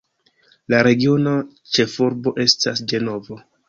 La 0.75 0.79
regiona 0.87 1.35
ĉefurbo 1.77 2.37
estas 2.49 2.87
Ĝenovo. 2.93 3.45